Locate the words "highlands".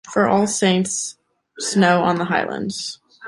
2.25-2.99